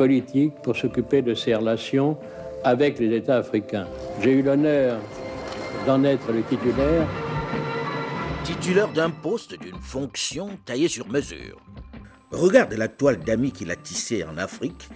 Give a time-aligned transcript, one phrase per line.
[0.00, 2.16] politique pour s'occuper de ses relations
[2.64, 3.86] avec les États africains.
[4.22, 4.98] J'ai eu l'honneur
[5.86, 7.06] d'en être le titulaire.
[8.42, 11.60] Titulaire d'un poste, d'une fonction taillée sur mesure.
[12.30, 14.88] Regarde la toile d'amis qu'il a tissée en Afrique.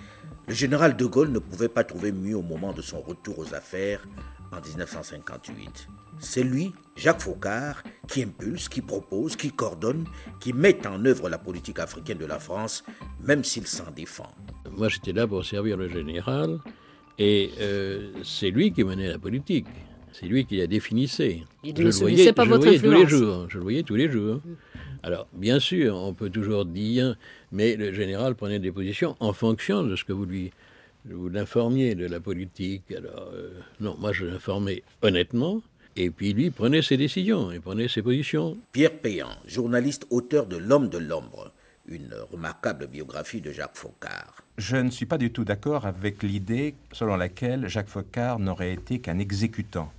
[0.49, 3.55] Le général de Gaulle ne pouvait pas trouver mieux au moment de son retour aux
[3.55, 4.07] affaires
[4.55, 5.89] en 1958.
[6.21, 10.05] C'est lui, Jacques Faucard, qui impulse, qui propose, qui coordonne,
[10.41, 12.85] qui met en œuvre la politique africaine de la France,
[13.23, 14.33] même s'il s'en défend.
[14.77, 16.59] Moi, j'étais là pour servir le général,
[17.19, 19.67] et euh, c'est lui qui menait la politique.
[20.13, 21.43] C'est lui qui la définissait.
[21.65, 23.47] Il ne voyais, pas je votre voyais tous les jours.
[23.49, 24.41] Je le voyais tous les jours.
[25.03, 27.17] Alors, bien sûr, on peut toujours dire,
[27.51, 30.53] mais le général prenait des positions en fonction de ce que vous lui
[31.05, 32.91] vous l'informiez de la politique.
[32.93, 35.63] Alors, euh, non, moi, je l'informais honnêtement,
[35.97, 38.57] et puis lui prenait ses décisions, il prenait ses positions.
[38.73, 41.53] Pierre Péan, journaliste, auteur de L'homme de l'ombre,
[41.87, 44.43] une remarquable biographie de Jacques Faucard.
[44.57, 48.99] Je ne suis pas du tout d'accord avec l'idée selon laquelle Jacques Faucard n'aurait été
[48.99, 49.93] qu'un exécutant.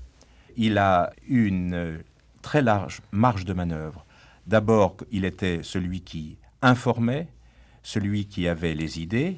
[0.58, 2.00] Il a une
[2.42, 4.06] très large marge de manœuvre.
[4.47, 7.28] D'abord, il était celui qui informait,
[7.84, 9.38] celui qui avait les idées,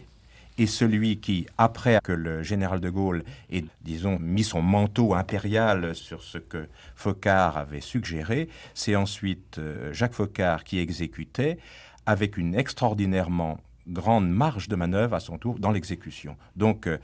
[0.58, 5.96] et celui qui, après que le général de Gaulle ait, disons, mis son manteau impérial
[5.96, 11.58] sur ce que Faucard avait suggéré, c'est ensuite euh, Jacques Faucard qui exécutait
[12.06, 16.36] avec une extraordinairement grande marge de manœuvre à son tour dans l'exécution.
[16.56, 16.98] Donc, euh,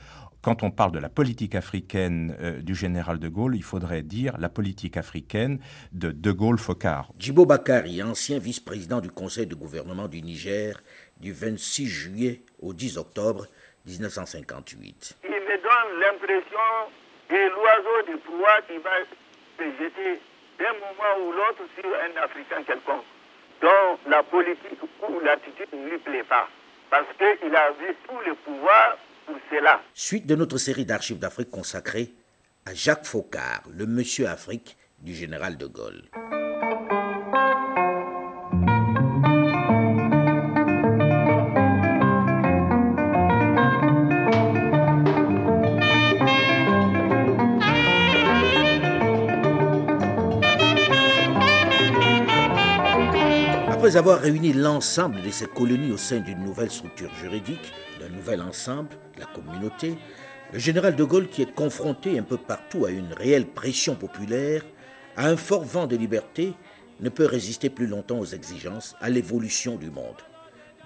[0.44, 4.38] quand on parle de la politique africaine euh, du général de Gaulle, il faudrait dire
[4.38, 5.60] la politique africaine
[5.94, 7.14] de De Gaulle-Faucard.
[7.18, 10.84] Djibo Bakari, ancien vice-président du Conseil de gouvernement du Niger,
[11.24, 13.48] du 26 juillet au 10 octobre
[13.86, 15.16] 1958.
[15.24, 16.70] Il me donne l'impression
[17.30, 18.92] de l'oiseau du pouvoir qui va
[19.58, 20.20] se jeter
[20.60, 23.06] d'un moment ou l'autre sur un Africain quelconque,
[23.62, 26.50] dont la politique ou l'attitude ne lui plaît pas,
[26.90, 29.82] parce qu'il a vu tout le pouvoir pour cela.
[29.94, 32.12] Suite de notre série d'archives d'Afrique consacrée
[32.66, 36.04] à Jacques Faucard, le monsieur Afrique du général de Gaulle.
[53.84, 58.42] Après avoir réuni l'ensemble de ces colonies au sein d'une nouvelle structure juridique, d'un nouvel
[58.42, 59.98] ensemble, la communauté,
[60.54, 64.64] le général de Gaulle, qui est confronté un peu partout à une réelle pression populaire,
[65.18, 66.54] à un fort vent de liberté,
[67.02, 70.22] ne peut résister plus longtemps aux exigences, à l'évolution du monde.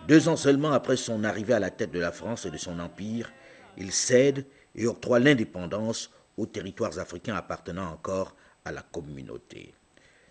[0.07, 2.79] Deux ans seulement après son arrivée à la tête de la France et de son
[2.79, 3.31] empire,
[3.77, 4.43] il cède
[4.73, 8.35] et octroie l'indépendance aux territoires africains appartenant encore
[8.65, 9.75] à la communauté.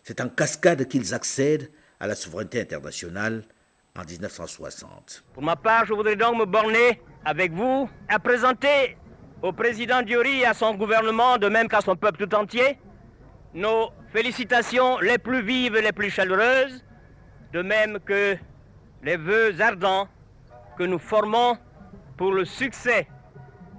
[0.03, 1.71] C'est en cascade qu'ils accèdent
[2.01, 3.43] à la souveraineté internationale
[3.99, 5.25] en 1960.
[5.33, 8.97] Pour ma part, je voudrais donc me borner avec vous à présenter
[9.43, 12.79] au président Diori et à son gouvernement, de même qu'à son peuple tout entier,
[13.55, 16.85] nos félicitations les plus vives et les plus chaleureuses,
[17.53, 18.37] de même que
[19.03, 20.09] les vœux ardents
[20.77, 21.57] que nous formons
[22.17, 23.07] pour le succès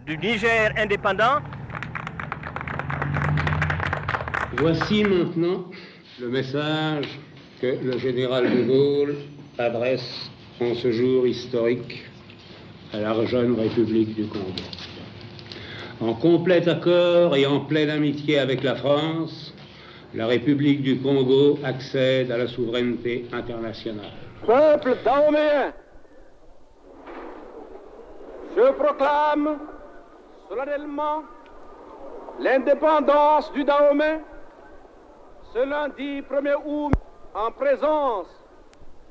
[0.06, 1.40] du Niger indépendant.
[4.58, 5.66] Voici maintenant
[6.20, 7.20] le message
[7.62, 9.16] que le général de Gaulle
[9.58, 10.30] adresse
[10.62, 12.06] en ce jour historique
[12.94, 14.46] à la jeune République du Congo.
[16.00, 19.54] En complet accord et en pleine amitié avec la France,
[20.14, 24.12] la République du Congo accède à la souveraineté internationale.
[24.46, 25.74] Peuple dahoméen,
[28.56, 29.58] je proclame
[30.48, 31.24] solennellement
[32.40, 34.20] l'indépendance du Dahomey
[35.54, 36.94] ce lundi 1er août
[37.38, 38.28] en présence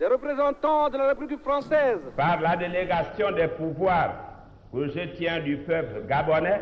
[0.01, 2.01] des représentants de la République française.
[2.17, 4.15] par la délégation des pouvoirs
[4.73, 6.61] que je tiens du peuple gabonais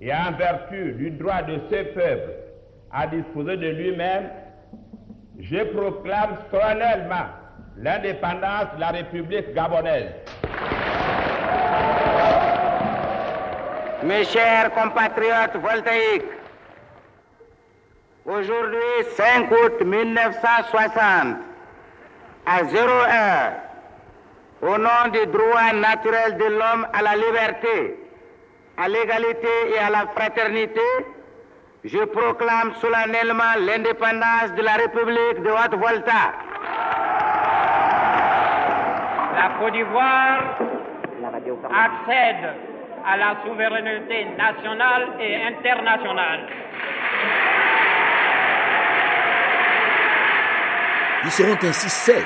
[0.00, 2.32] et en vertu du droit de ce peuple
[2.90, 4.30] à disposer de lui-même,
[5.38, 7.26] je proclame solennellement
[7.76, 10.10] l'indépendance de la République gabonaise.
[14.02, 16.41] Mes chers compatriotes voltaïques,
[18.26, 21.36] aujourd'hui 5 août 1960,
[22.46, 23.52] à 0 heure,
[24.62, 27.96] au nom des droits naturels de l'homme à la liberté,
[28.78, 30.80] à l'égalité et à la fraternité,
[31.84, 36.32] je proclame solennellement l'indépendance de la République de Haute-Volta.
[39.34, 40.58] La Côte d'Ivoire
[41.74, 42.54] accède
[43.04, 46.46] à la souveraineté nationale et internationale.
[51.24, 52.16] Ils seront ainsi 16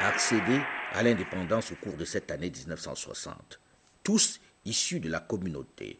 [0.00, 0.60] à accéder
[0.92, 3.58] à l'indépendance au cours de cette année 1960,
[4.04, 5.98] tous issus de la communauté.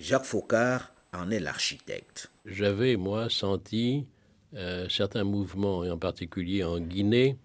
[0.00, 2.30] Jacques Faucard en est l'architecte.
[2.46, 4.06] J'avais, moi, senti
[4.54, 7.36] euh, certains mouvements, et en particulier en Guinée,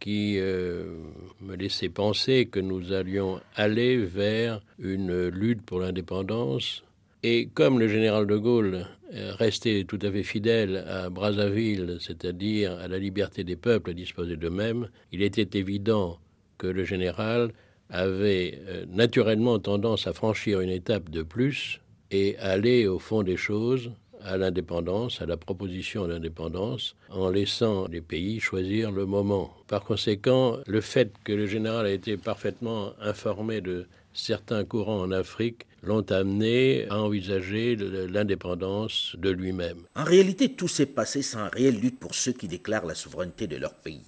[0.00, 0.98] qui euh,
[1.40, 6.82] me laissaient penser que nous allions aller vers une lutte pour l'indépendance.
[7.22, 12.88] Et comme le général de Gaulle restait tout à fait fidèle à Brazzaville, c'est-à-dire à
[12.88, 16.18] la liberté des peuples à disposer d'eux-mêmes, il était évident
[16.58, 17.52] que le général
[17.90, 21.80] avait euh, naturellement tendance à franchir une étape de plus
[22.10, 23.92] et aller au fond des choses,
[24.22, 29.54] à l'indépendance, à la proposition d'indépendance, en laissant les pays choisir le moment.
[29.68, 35.12] Par conséquent, le fait que le général a été parfaitement informé de certains courants en
[35.12, 39.78] Afrique l'ont amené à envisager l'indépendance de lui-même.
[39.94, 43.56] En réalité, tout s'est passé sans réelle lutte pour ceux qui déclarent la souveraineté de
[43.56, 44.02] leur pays.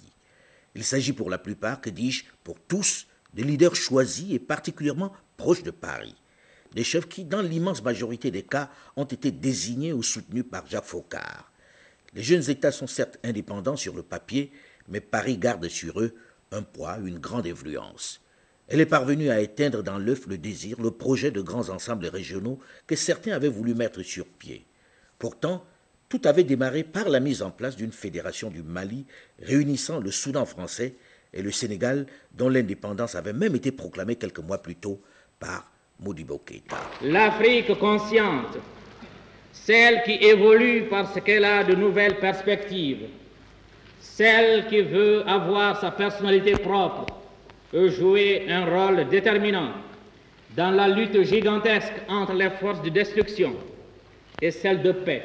[0.75, 5.63] Il s'agit pour la plupart, que dis-je, pour tous, de leaders choisis et particulièrement proches
[5.63, 6.15] de Paris.
[6.73, 10.85] Des chefs qui, dans l'immense majorité des cas, ont été désignés ou soutenus par Jacques
[10.85, 11.51] Faucard.
[12.13, 14.51] Les jeunes États sont certes indépendants sur le papier,
[14.89, 16.13] mais Paris garde sur eux
[16.51, 18.19] un poids, une grande influence.
[18.71, 22.59] Elle est parvenue à éteindre dans l'œuf le désir, le projet de grands ensembles régionaux
[22.85, 24.63] que certains avaient voulu mettre sur pied.
[25.17, 25.65] Pourtant,
[26.07, 29.05] tout avait démarré par la mise en place d'une fédération du Mali
[29.41, 30.93] réunissant le Soudan français
[31.33, 35.01] et le Sénégal, dont l'indépendance avait même été proclamée quelques mois plus tôt
[35.39, 36.77] par Modibo Keïta.
[37.01, 38.57] L'Afrique consciente,
[39.51, 43.07] celle qui évolue parce qu'elle a de nouvelles perspectives,
[43.99, 47.18] celle qui veut avoir sa personnalité propre,
[47.71, 49.71] peut jouer un rôle déterminant
[50.55, 53.53] dans la lutte gigantesque entre les forces de destruction
[54.41, 55.23] et celles de paix,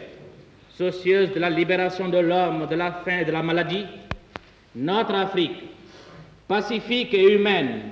[0.77, 3.87] soucieuse de la libération de l'homme, de la faim et de la maladie,
[4.75, 5.63] notre Afrique,
[6.47, 7.83] pacifique et humaine,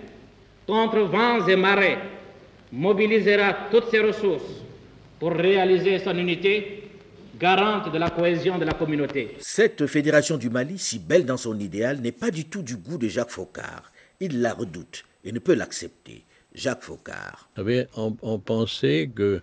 [0.67, 1.99] contre vents et marées,
[2.73, 4.63] mobilisera toutes ses ressources
[5.19, 6.83] pour réaliser son unité,
[7.39, 9.37] garante de la cohésion de la communauté.
[9.41, 12.99] Cette fédération du Mali, si belle dans son idéal, n'est pas du tout du goût
[12.99, 13.92] de Jacques Faucard.
[14.25, 16.23] Il la redoute et ne peut l'accepter.
[16.55, 17.51] Jacques Faucard.
[17.97, 19.41] on, pensait que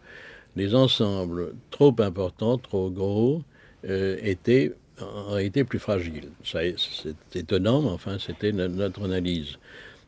[0.55, 3.43] les ensembles trop importants, trop gros,
[3.83, 4.71] euh, étaient
[5.01, 6.29] en réalité plus fragiles.
[6.45, 9.57] C'est étonnant, mais enfin, c'était notre analyse.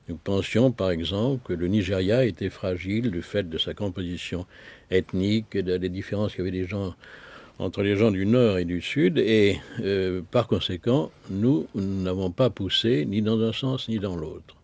[0.08, 4.46] Nous pensions, par exemple, que le Nigeria était fragile du fait de sa composition
[4.90, 6.96] ethnique, des différences qu'il y avait des gens
[7.60, 12.50] entre les gens du Nord et du Sud, et euh, par conséquent, nous n'avons pas
[12.50, 14.56] poussé ni dans un sens ni dans l'autre.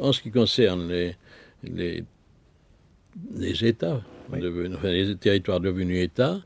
[0.00, 1.16] En ce qui concerne les,
[1.62, 2.04] les,
[3.34, 4.02] les États,
[4.32, 6.40] les territoires devenus États,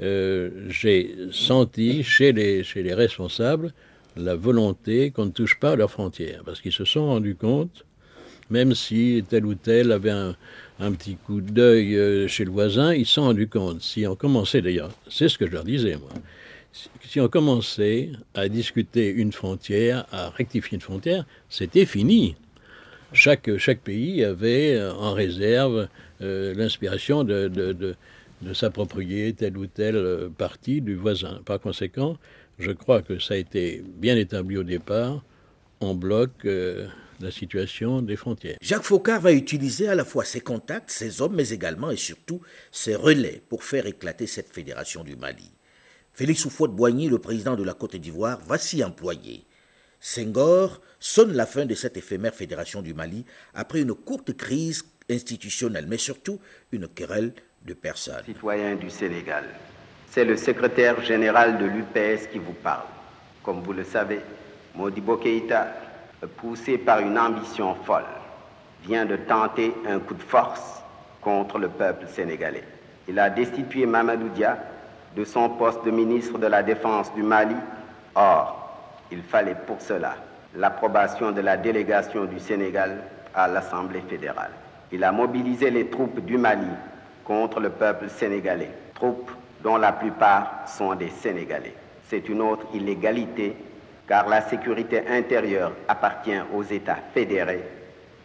[0.00, 3.72] euh, j'ai senti chez les, chez les responsables
[4.16, 7.84] la volonté qu'on ne touche pas à leurs frontières, parce qu'ils se sont rendus compte,
[8.50, 10.34] même si tel ou tel avait un,
[10.80, 14.16] un petit coup d'œil euh, chez le voisin, ils se sont rendus compte, si on
[14.16, 16.10] commençait d'ailleurs, c'est ce que je leur disais moi,
[17.02, 22.36] si on commençait à discuter une frontière, à rectifier une frontière, c'était fini
[23.12, 25.88] chaque, pays avait euh, en réserve
[26.20, 27.96] euh, l'inspiration de
[28.52, 31.40] s'approprier telle ou telle euh, partie du voisin.
[31.44, 32.16] Par conséquent,
[32.58, 35.22] je crois que ça a été bien établi au départ.
[35.80, 38.56] On bloque la situation des frontières.
[38.60, 42.40] Jacques Faucard va utiliser à la fois ses contacts, ses hommes, mais également et surtout
[42.72, 45.52] ses relais pour faire éclater cette fédération du Mali.
[46.14, 49.44] Félix Houphouët-Boigny, le président de la Côte d'Ivoire, va s'y employer.
[50.00, 53.24] Senghor sonne la fin de cette éphémère fédération du Mali
[53.54, 56.38] après une courte crise institutionnelle, mais surtout
[56.72, 57.32] une querelle
[57.64, 58.24] de personnes.
[58.24, 59.44] Citoyens du Sénégal,
[60.10, 62.86] c'est le secrétaire général de l'UPS qui vous parle.
[63.42, 64.20] Comme vous le savez,
[64.74, 65.68] Modibo Keïta,
[66.36, 68.04] poussé par une ambition folle,
[68.84, 70.82] vient de tenter un coup de force
[71.20, 72.64] contre le peuple sénégalais.
[73.08, 74.58] Il a destitué Mamadou Dia
[75.16, 77.56] de son poste de ministre de la Défense du Mali.
[78.14, 78.57] Or,
[79.10, 80.16] il fallait pour cela
[80.54, 83.02] l'approbation de la délégation du Sénégal
[83.34, 84.50] à l'Assemblée fédérale.
[84.92, 86.66] Il a mobilisé les troupes du Mali
[87.24, 89.30] contre le peuple sénégalais, troupes
[89.62, 91.74] dont la plupart sont des Sénégalais.
[92.08, 93.54] C'est une autre illégalité
[94.08, 97.62] car la sécurité intérieure appartient aux États fédérés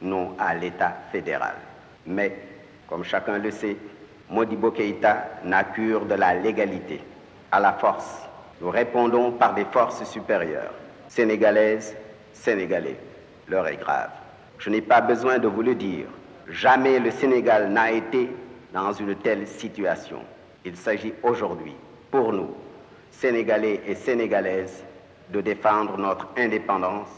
[0.01, 1.55] non à l'État fédéral.
[2.05, 2.37] Mais,
[2.87, 3.77] comme chacun le sait,
[4.29, 7.01] Modibo Keïta n'a cure de la légalité.
[7.51, 8.21] À la force,
[8.61, 10.73] nous répondons par des forces supérieures,
[11.07, 11.95] sénégalaises,
[12.33, 12.97] sénégalais.
[13.47, 14.09] L'heure est grave.
[14.57, 16.05] Je n'ai pas besoin de vous le dire.
[16.49, 18.29] Jamais le Sénégal n'a été
[18.73, 20.19] dans une telle situation.
[20.65, 21.75] Il s'agit aujourd'hui,
[22.11, 22.55] pour nous,
[23.11, 24.83] Sénégalais et Sénégalaises,
[25.29, 27.09] de défendre notre indépendance,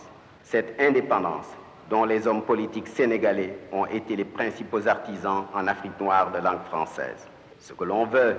[0.44, 1.48] cette indépendance
[1.90, 6.64] dont les hommes politiques sénégalais ont été les principaux artisans en Afrique noire de langue
[6.70, 7.28] française.
[7.60, 8.38] Ce que l'on veut,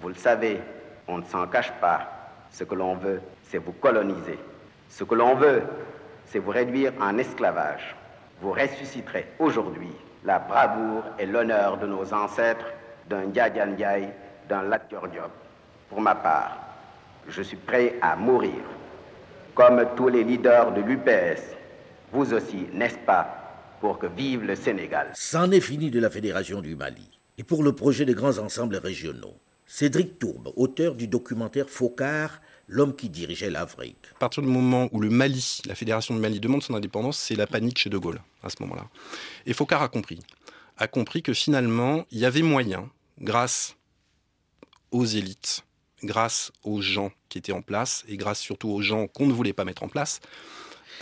[0.00, 0.60] vous le savez,
[1.08, 2.15] on ne s'en cache pas,
[2.56, 3.20] ce que l'on veut,
[3.50, 4.38] c'est vous coloniser.
[4.88, 5.62] Ce que l'on veut,
[6.24, 7.94] c'est vous réduire en esclavage.
[8.40, 9.90] Vous ressusciterez aujourd'hui
[10.24, 12.64] la bravoure et l'honneur de nos ancêtres,
[13.10, 14.08] d'un Ndiaye
[14.48, 15.30] d'un Lat Diop.
[15.90, 16.56] Pour ma part,
[17.28, 18.62] je suis prêt à mourir,
[19.54, 21.42] comme tous les leaders de l'UPS.
[22.10, 25.08] Vous aussi, n'est-ce pas, pour que vive le Sénégal?
[25.12, 27.10] C'en est fini de la Fédération du Mali.
[27.36, 29.36] Et pour le projet des grands ensembles régionaux,
[29.66, 33.96] Cédric Tourbe, auteur du documentaire Focard, l'homme qui dirigeait l'Afrique.
[34.14, 37.34] À partir du moment où le Mali, la Fédération du Mali demande son indépendance, c'est
[37.34, 38.88] la panique chez De Gaulle à ce moment-là.
[39.44, 40.20] Et Focard a compris.
[40.78, 42.88] A compris que finalement, il y avait moyen,
[43.20, 43.76] grâce
[44.92, 45.64] aux élites,
[46.04, 49.52] grâce aux gens qui étaient en place et grâce surtout aux gens qu'on ne voulait
[49.52, 50.20] pas mettre en place.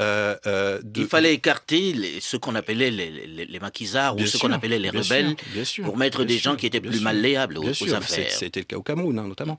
[0.01, 4.39] Euh, euh, Il fallait écarter les, ce qu'on appelait les, les, les maquisards ou ce
[4.39, 5.37] qu'on appelait les rebelles
[5.85, 8.33] pour mettre des gens qui étaient plus malléables aux, aux affaires.
[8.33, 9.57] C'était le cas au Cameroun, hein, notamment.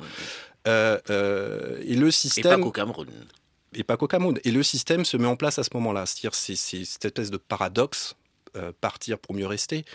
[0.68, 2.46] Euh, et le système.
[2.54, 3.08] Et pas qu'au Cameroun.
[3.74, 4.40] Et pas qu'au Cameroun.
[4.44, 6.06] Et le système se met en place à ce moment-là.
[6.06, 8.16] C'est-à-dire, c'est cette espèce de paradoxe,
[8.82, 9.86] partir pour mieux rester.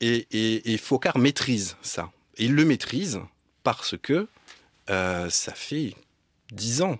[0.00, 2.10] Et, et, et Focard maîtrise ça.
[2.38, 3.20] Et il le maîtrise
[3.62, 4.26] parce que
[4.86, 5.94] ça fait
[6.50, 6.98] dix ans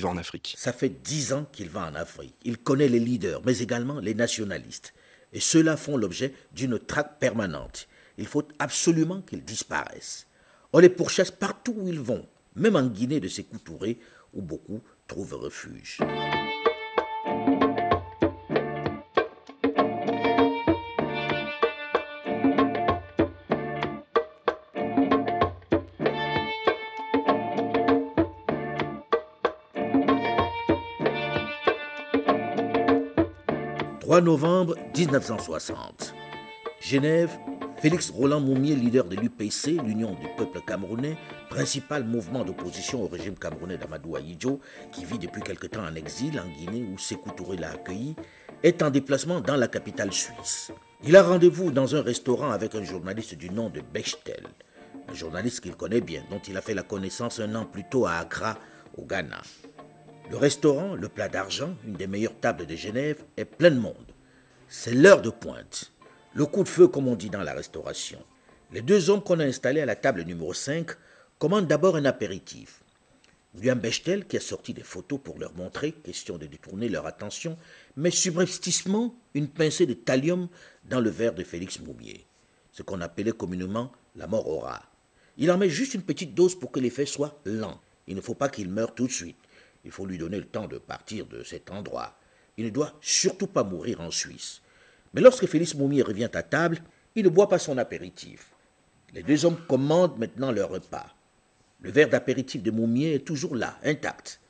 [0.00, 0.54] va en Afrique.
[0.56, 2.34] Ça fait dix ans qu'il va en Afrique.
[2.44, 4.94] Il connaît les leaders, mais également les nationalistes.
[5.32, 7.88] Et ceux-là font l'objet d'une traque permanente.
[8.18, 10.26] Il faut absolument qu'ils disparaissent.
[10.72, 13.98] On les pourchasse partout où ils vont, même en Guinée de ces Touré,
[14.32, 15.98] où beaucoup trouvent refuge.
[34.12, 36.14] 3 novembre 1960.
[36.82, 37.30] Genève,
[37.80, 41.16] Félix Roland Moumier, leader de l'UPC, l'Union du peuple camerounais,
[41.48, 44.60] principal mouvement d'opposition au régime camerounais d'Amadou Ahidjo,
[44.92, 48.14] qui vit depuis quelque temps en exil en Guinée où Sékou Touré l'a accueilli,
[48.62, 50.72] est en déplacement dans la capitale suisse.
[51.04, 54.46] Il a rendez-vous dans un restaurant avec un journaliste du nom de Bechtel,
[55.08, 58.04] un journaliste qu'il connaît bien, dont il a fait la connaissance un an plus tôt
[58.04, 58.58] à Accra,
[58.98, 59.40] au Ghana.
[60.32, 63.94] Le restaurant, le plat d'argent, une des meilleures tables de Genève, est plein de monde.
[64.66, 65.92] C'est l'heure de pointe.
[66.32, 68.18] Le coup de feu, comme on dit dans la restauration.
[68.72, 70.92] Les deux hommes qu'on a installés à la table numéro 5
[71.38, 72.80] commandent d'abord un apéritif.
[73.54, 77.58] William Bechtel, qui a sorti des photos pour leur montrer, question de détourner leur attention,
[77.98, 80.48] met subrepticement une pincée de thallium
[80.88, 82.24] dans le verre de Félix Moumier,
[82.72, 84.82] ce qu'on appelait communément la mort au rat.
[85.36, 87.78] Il en met juste une petite dose pour que l'effet soit lent.
[88.06, 89.36] Il ne faut pas qu'il meure tout de suite.
[89.84, 92.16] Il faut lui donner le temps de partir de cet endroit.
[92.56, 94.60] Il ne doit surtout pas mourir en Suisse.
[95.14, 96.78] Mais lorsque Félix Moumier revient à table,
[97.14, 98.50] il ne boit pas son apéritif.
[99.12, 101.14] Les deux hommes commandent maintenant leur repas.
[101.80, 104.40] Le verre d'apéritif de Moumier est toujours là, intact.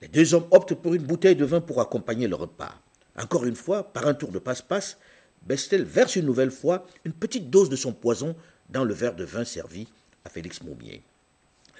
[0.00, 2.74] Les deux hommes optent pour une bouteille de vin pour accompagner le repas.
[3.16, 4.96] Encore une fois, par un tour de passe-passe,
[5.42, 8.34] Bestel verse une nouvelle fois une petite dose de son poison
[8.70, 9.88] dans le verre de vin servi
[10.24, 11.02] à Félix Moumier.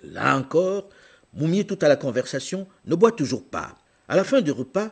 [0.03, 0.89] Là encore,
[1.35, 3.77] Moumier, tout à la conversation, ne boit toujours pas.
[4.09, 4.91] À la fin du repas,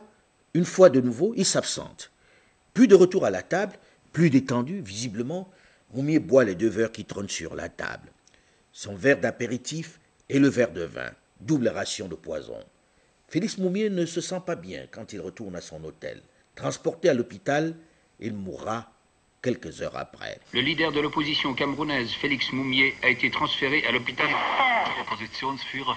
[0.53, 2.11] une fois de nouveau, il s'absente.
[2.73, 3.75] Plus de retour à la table,
[4.13, 5.49] plus détendu, visiblement,
[5.93, 8.09] Moumier boit les deux verres qui trônent sur la table.
[8.71, 12.59] Son verre d'apéritif et le verre de vin, double ration de poison.
[13.27, 16.21] Félix Moumier ne se sent pas bien quand il retourne à son hôtel.
[16.55, 17.75] Transporté à l'hôpital,
[18.19, 18.91] il mourra
[19.41, 20.39] quelques heures après.
[20.53, 24.27] Le leader de l'opposition camerounaise, Félix Moumier, a été transféré à l'hôpital.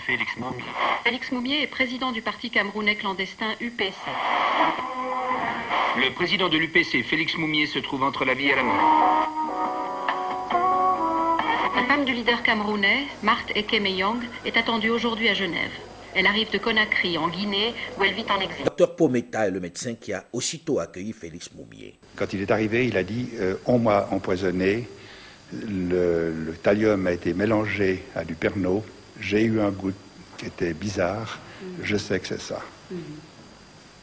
[0.06, 0.64] Félix Moumier.
[1.04, 3.94] Félix Moumier est président du parti camerounais clandestin UPC.
[5.96, 9.28] Le président de l'UPC, Félix Moumier, se trouve entre la vie et la mort.
[11.74, 15.72] La femme du leader camerounais, Marthe Ekemeyong, est attendue aujourd'hui à Genève.
[16.14, 18.64] Elle arrive de Conakry, en Guinée, où elle vit en exil.
[18.64, 21.98] Docteur Pometa est le médecin qui a aussitôt accueilli Félix Moumier.
[22.16, 24.88] Quand il est arrivé, il a dit euh, On m'a empoisonné,
[25.52, 28.82] le, le, thallium a été mélangé à du Pernod,
[29.20, 29.92] j'ai eu un goût
[30.36, 31.38] qui était bizarre,
[31.82, 32.60] je sais que c'est ça.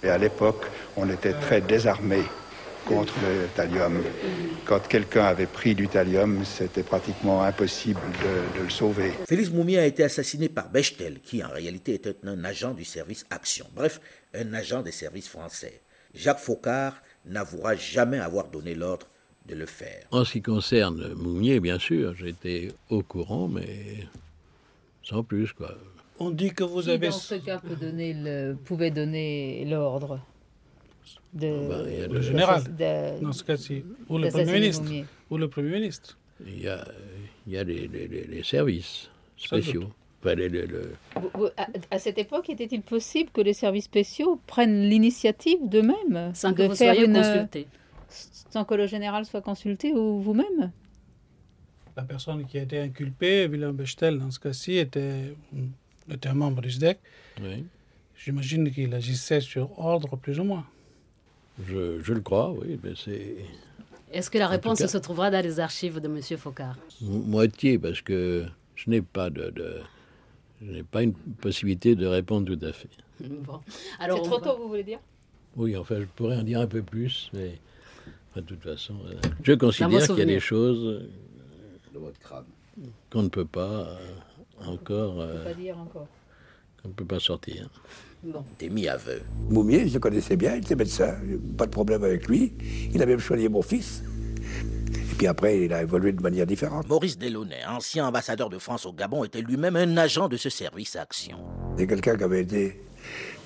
[0.03, 2.23] Et à l'époque, on était très désarmés
[2.87, 4.01] contre le thallium.
[4.65, 7.99] Quand quelqu'un avait pris du thallium, c'était pratiquement impossible
[8.55, 9.11] de, le sauver.
[9.27, 13.25] Félix Moumi a été assassiné par Bechtel, qui en réalité était un agent du service
[13.29, 13.67] Action.
[13.75, 13.99] Bref,
[14.33, 15.81] un agent des services français.
[16.13, 19.07] Jacques Faucard n'avouera jamais avoir donné l'ordre
[19.47, 20.05] de le faire.
[20.11, 24.05] En ce qui concerne Moumier, bien sûr, j'étais au courant, mais
[25.03, 25.75] sans plus, quoi.
[26.19, 27.09] On dit que vous avez...
[27.09, 30.19] dans ce cas, donner le, pouvait donner l'ordre?
[31.33, 31.69] De...
[31.71, 32.63] Ah ben, le général,
[33.21, 34.91] dans ce cas-ci, ou le Premier ministre.
[35.29, 36.17] Ou le Premier ministre.
[36.45, 36.87] Il y a,
[37.47, 39.89] il y a les, les, services spéciaux.
[41.89, 46.75] à, cette époque, était-il possible que les services spéciaux prennent l'initiative d'eux-mêmes Sans que vous
[46.75, 47.67] soyez consulté
[48.09, 50.71] sans que le général soit consulté ou vous-même
[51.95, 55.35] La personne qui a été inculpée, Willem Bechtel, dans ce cas-ci, était,
[56.09, 56.99] était un membre du SDEC.
[57.41, 57.65] Oui.
[58.15, 60.65] J'imagine qu'il agissait sur ordre, plus ou moins.
[61.65, 63.37] Je, je le crois, oui, mais c'est...
[64.11, 66.21] Est-ce que la réponse se trouvera dans les archives de M.
[66.37, 68.45] Focard Moitié, parce que
[68.75, 69.51] je n'ai pas de,
[70.61, 72.89] je n'ai pas une possibilité de répondre tout à fait.
[73.19, 73.59] Bon.
[73.99, 74.99] Alors, c'est trop tôt, vous voulez dire?
[75.55, 77.59] Oui, enfin, je pourrais en dire un peu plus, mais
[78.35, 81.09] de toute façon, euh, je considère qu'il y a des choses
[83.09, 83.97] qu'on ne peut pas euh,
[84.65, 85.17] encore.
[85.17, 86.07] On peut pas dire encore.
[86.81, 87.69] Qu'on ne peut pas sortir.
[88.23, 88.43] Bon.
[88.57, 89.21] T'es mis à vœu.
[89.49, 91.15] Moumier, je le connaissais bien, il était médecin,
[91.57, 92.53] pas de problème avec lui.
[92.93, 94.03] Il a même choisi mon fils.
[94.89, 96.87] Et puis après, il a évolué de manière différente.
[96.89, 100.95] Maurice Delaunay, ancien ambassadeur de France au Gabon, était lui-même un agent de ce service
[100.95, 101.37] Action.
[101.77, 102.81] C'est quelqu'un qui avait été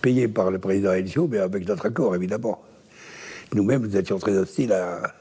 [0.01, 2.61] payé par le président Elio, mais avec notre accord, évidemment.
[3.53, 5.13] Nous-mêmes, nous étions très hostiles à,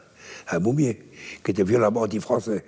[0.46, 1.00] à Moumier,
[1.44, 2.64] qui était violemment anti-français.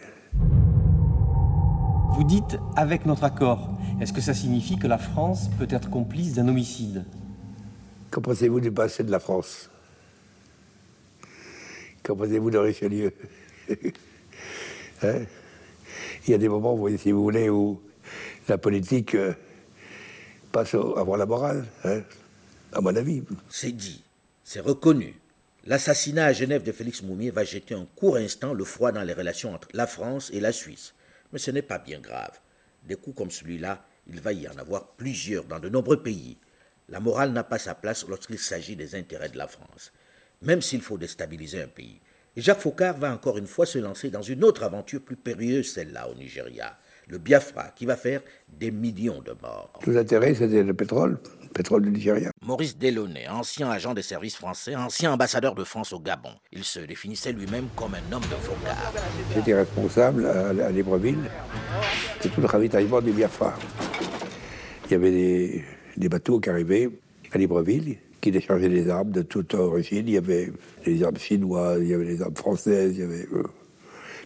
[2.15, 3.71] Vous dites avec notre accord.
[4.01, 7.05] Est-ce que ça signifie que la France peut être complice d'un homicide?
[8.11, 9.71] Qu'en pensez-vous du passé de la France?
[12.03, 13.13] Qu'en pensez-vous de Richelieu?
[15.05, 15.23] Hein?
[16.27, 17.83] Il y a des moments, si vous voulez, où
[18.49, 19.35] la politique euh,
[20.53, 22.03] passe avant la morale, hein?
[22.73, 23.23] À mon avis.
[23.51, 24.05] C'est dit,
[24.45, 25.15] c'est reconnu.
[25.65, 29.13] L'assassinat à Genève de Félix Moumier va jeter un court instant le froid dans les
[29.13, 30.95] relations entre la France et la Suisse.
[31.33, 32.39] Mais ce n'est pas bien grave.
[32.85, 36.39] Des coups comme celui-là, il va y en avoir plusieurs dans de nombreux pays.
[36.89, 39.93] La morale n'a pas sa place lorsqu'il s'agit des intérêts de la France,
[40.43, 42.01] même s'il faut déstabiliser un pays.
[42.37, 45.73] Et Jacques Faucard va encore une fois se lancer dans une autre aventure plus périlleuse,
[45.73, 46.77] celle-là au Nigeria
[47.09, 49.79] le Biafra, qui va faire des millions de morts.
[49.83, 52.31] Tout l'intérêt, c'était le pétrole, le pétrole du Nigeria.
[52.45, 56.31] Maurice Delaunay, ancien agent des services français, ancien ambassadeur de France au Gabon.
[56.51, 58.93] Il se définissait lui-même comme un homme de Focard.
[59.35, 61.31] J'étais responsable à, Libreville
[62.23, 63.55] de tout le ravitaillement du Biafra.
[64.87, 65.65] Il y avait
[65.97, 66.91] des, bateaux qui arrivaient
[67.33, 70.07] à Libreville qui déchargeaient des armes de toute origine.
[70.07, 70.53] Il y avait
[70.85, 73.43] des armes chinoises, il y avait des armes françaises, il y avait euh,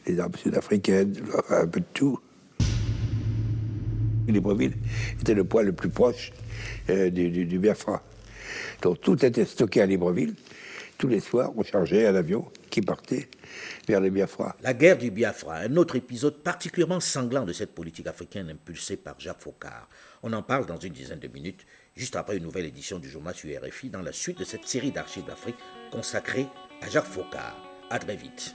[0.07, 1.15] des armes sud-africaines,
[1.51, 2.19] un peu de tout.
[4.29, 4.75] Libreville
[5.21, 6.33] était le point le plus proche
[6.91, 8.03] euh, du, Biafra.
[8.83, 10.35] Donc tout était stocké à Libreville.
[10.99, 13.29] Tous les soirs, on chargeait un avion qui partait
[13.87, 14.57] vers le Biafra.
[14.63, 19.21] La guerre du Biafra, un autre épisode particulièrement sanglant de cette politique africaine impulsée par
[19.21, 19.89] Jacques Faucard.
[20.23, 23.35] On en parle dans une dizaine de minutes, juste après une nouvelle édition du journal
[23.35, 25.57] sur RFI, dans la suite de cette série d'archives d'Afrique
[25.91, 26.47] consacrée
[26.81, 27.57] à Jacques Faucard.
[27.91, 28.55] À très vite.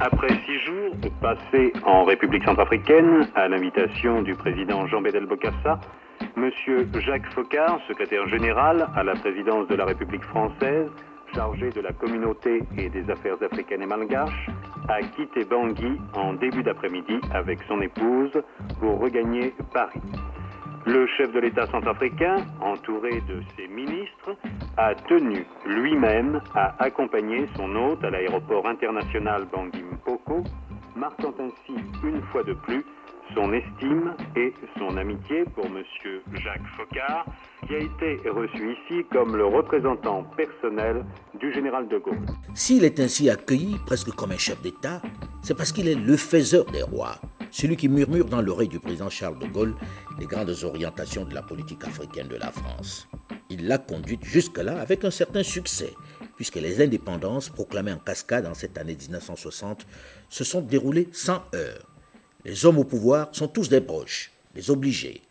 [0.00, 5.78] Après six jours passés en République centrafricaine, à l'invitation du président Jean Bédel Bokassa,
[6.36, 6.50] M.
[7.00, 10.88] Jacques Focard, secrétaire général à la présidence de la République française,
[11.34, 14.50] chargé de la communauté et des affaires africaines et malgaches,
[14.88, 18.32] a quitté Bangui en début d'après-midi avec son épouse
[18.80, 20.00] pour regagner Paris.
[20.86, 24.36] Le chef de l'État centrafricain, entouré de ses ministres,
[24.76, 30.44] a tenu lui-même à accompagner son hôte à l'aéroport international Bangui Mpoko,
[30.94, 32.84] marquant ainsi une fois de plus
[33.34, 35.82] son estime et son amitié pour M.
[36.34, 37.26] Jacques Focard,
[37.66, 41.04] qui a été reçu ici comme le représentant personnel
[41.38, 42.26] du général de Gaulle.
[42.54, 45.00] S'il est ainsi accueilli presque comme un chef d'État,
[45.42, 47.16] c'est parce qu'il est le faiseur des rois,
[47.50, 49.74] celui qui murmure dans l'oreille du président Charles de Gaulle
[50.18, 53.08] les grandes orientations de la politique africaine de la France.
[53.50, 55.94] Il l'a conduite jusque-là avec un certain succès,
[56.36, 59.86] puisque les indépendances proclamées en cascade en cette année 1960
[60.28, 61.93] se sont déroulées sans heurts.
[62.44, 65.22] Les hommes au pouvoir sont tous des proches, des obligés.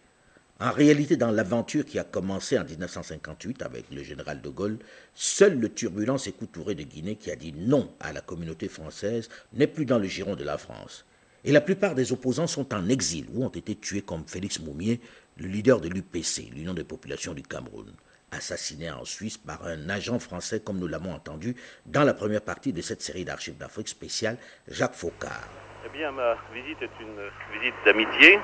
[0.59, 4.79] En réalité, dans l'aventure qui a commencé en 1958 avec le général de Gaulle,
[5.13, 9.67] seul le turbulent Sékou de Guinée qui a dit non à la communauté française n'est
[9.67, 11.05] plus dans le giron de la France.
[11.43, 14.99] Et la plupart des opposants sont en exil ou ont été tués comme Félix Moumier,
[15.37, 17.91] le leader de l'UPC, l'Union des populations du Cameroun,
[18.31, 22.73] assassiné en Suisse par un agent français comme nous l'avons entendu dans la première partie
[22.73, 25.72] de cette série d'archives d'Afrique spéciale, Jacques Faucard.
[25.85, 28.39] Eh bien, ma visite est une visite d'amitié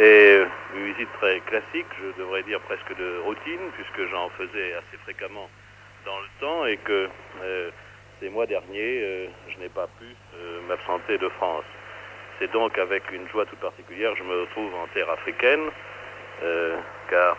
[0.00, 0.42] et
[0.74, 5.48] une visite très classique, je devrais dire presque de routine, puisque j'en faisais assez fréquemment
[6.04, 7.08] dans le temps et que
[7.42, 7.70] euh,
[8.18, 11.64] ces mois derniers, euh, je n'ai pas pu euh, m'absenter de France.
[12.40, 15.70] C'est donc avec une joie toute particulière que je me retrouve en terre africaine,
[17.10, 17.36] car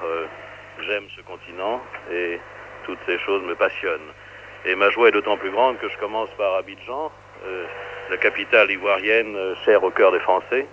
[0.86, 2.39] j'aime ce continent et
[2.86, 4.13] toutes ces choses me passionnent.
[4.63, 7.12] Et ma joie est d'autant plus grande que je commence par Abidjan,
[8.12, 10.67] la capitale ivoirienne chère au cœur des Français.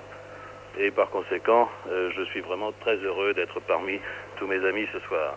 [0.76, 4.00] Et par conséquent, je suis vraiment très heureux d'être parmi
[4.38, 5.36] tous mes amis ce soir.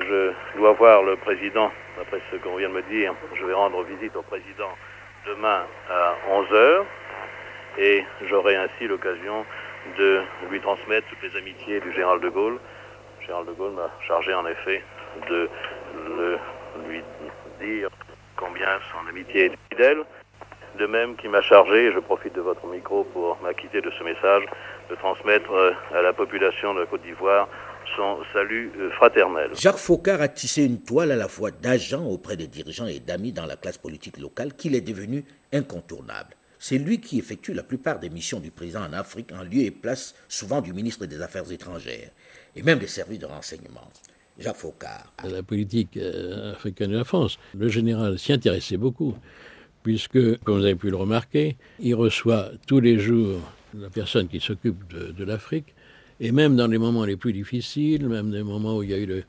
[0.00, 3.82] Je dois voir le président, après ce qu'on vient de me dire, je vais rendre
[3.82, 4.70] visite au président
[5.26, 6.84] demain à 11h
[7.78, 9.44] et j'aurai ainsi l'occasion
[9.98, 12.58] de lui transmettre toutes les amitiés du général de Gaulle.
[13.20, 14.82] Le général de Gaulle m'a chargé en effet
[15.28, 15.48] de
[16.88, 17.02] lui
[17.60, 17.90] dire
[18.36, 20.04] combien son amitié est fidèle.
[20.78, 24.04] De même qu'il m'a chargé, et je profite de votre micro pour m'acquitter de ce
[24.04, 24.44] message,
[24.90, 25.50] de transmettre
[25.94, 27.48] à la population de la Côte d'Ivoire
[27.96, 29.50] son salut fraternel.
[29.54, 33.32] Jacques Faucard a tissé une toile à la fois d'agent auprès des dirigeants et d'amis
[33.32, 36.34] dans la classe politique locale qu'il est devenu incontournable.
[36.58, 39.70] C'est lui qui effectue la plupart des missions du président en Afrique en lieu et
[39.70, 42.10] place souvent du ministre des Affaires étrangères
[42.54, 43.88] et même des services de renseignement.
[44.38, 45.12] Jacques Faucard.
[45.24, 45.98] La politique
[46.52, 49.14] africaine de la France, le général s'y intéressait beaucoup,
[49.86, 53.38] puisque, comme vous avez pu le remarquer, il reçoit tous les jours
[53.72, 55.74] la personne qui s'occupe de, l'Afrique,
[56.18, 58.98] et même dans les moments les plus difficiles, même des moments où il y a
[58.98, 59.22] eu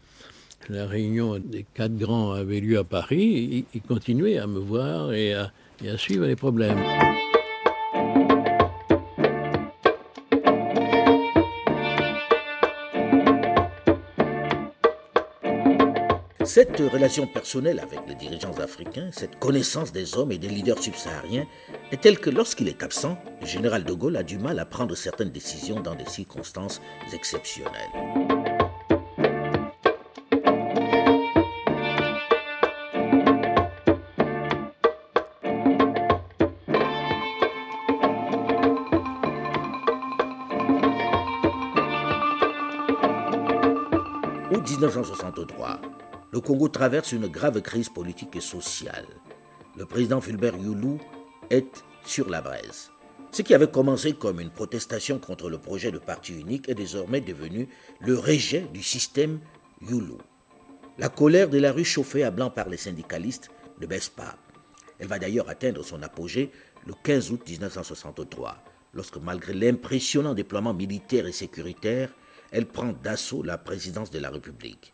[0.70, 5.14] la réunion des quatre grands avait lieu à Paris, il, il continuait à me voir
[5.14, 5.52] et à,
[5.86, 6.80] et à suivre les problèmes.
[16.48, 21.46] Cette relation personnelle avec les dirigeants africains, cette connaissance des hommes et des leaders subsahariens
[21.92, 24.96] est telle que lorsqu'il est absent, le général de Gaulle a du mal à prendre
[24.96, 26.82] certaines décisions dans des circonstances
[27.14, 28.37] exceptionnelles.
[46.38, 49.08] Le Congo traverse une grave crise politique et sociale.
[49.76, 51.00] Le président Fulbert Youlou
[51.50, 52.92] est sur la braise.
[53.32, 57.22] Ce qui avait commencé comme une protestation contre le projet de parti unique est désormais
[57.22, 57.68] devenu
[58.02, 59.40] le rejet du système
[59.82, 60.20] Youlou.
[61.00, 63.50] La colère de la rue chauffée à blanc par les syndicalistes
[63.82, 64.36] ne baisse pas.
[65.00, 66.52] Elle va d'ailleurs atteindre son apogée
[66.86, 72.14] le 15 août 1963, lorsque malgré l'impressionnant déploiement militaire et sécuritaire,
[72.52, 74.94] elle prend d'assaut la présidence de la République.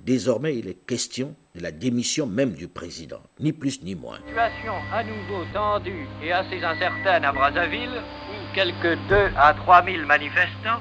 [0.00, 4.16] Désormais, il est question de la démission même du président, ni plus ni moins.
[4.26, 10.06] Situation à nouveau tendue et assez incertaine à Brazzaville, où quelques 2 à 3 000
[10.06, 10.80] manifestants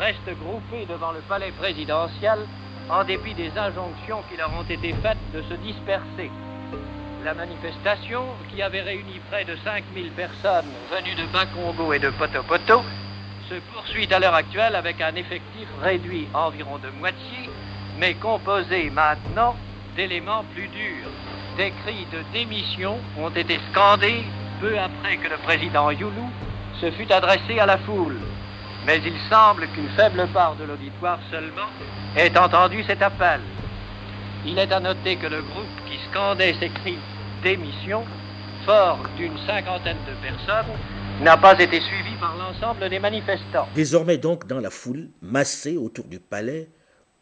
[0.00, 2.40] restent groupés devant le palais présidentiel
[2.90, 6.30] en dépit des injonctions qui leur ont été faites de se disperser.
[7.24, 12.10] La manifestation, qui avait réuni près de 5 000 personnes venues de Bas-Congo et de
[12.10, 12.82] Potopoto,
[13.48, 17.48] se poursuit à l'heure actuelle avec un effectif réduit environ de moitié
[17.98, 19.56] mais composé maintenant
[19.96, 21.10] d'éléments plus durs.
[21.56, 24.24] Des cris de démission ont été scandés
[24.60, 26.30] peu après que le président Youlou
[26.80, 28.18] se fut adressé à la foule.
[28.86, 31.70] Mais il semble qu'une faible part de l'auditoire seulement
[32.16, 33.40] ait entendu cet appel.
[34.44, 36.98] Il est à noter que le groupe qui scandait ces cris
[37.42, 38.04] d'émission,
[38.64, 40.72] fort d'une cinquantaine de personnes,
[41.22, 43.66] n'a pas été suivi par l'ensemble des manifestants.
[43.74, 46.68] Désormais donc dans la foule, massée autour du palais,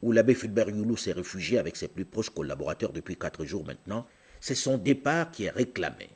[0.04, 4.06] où l'abbé Fulbert Youlou s'est réfugié avec ses plus proches collaborateurs depuis quatre jours maintenant,
[4.38, 6.10] c'est son départ qui est réclamé.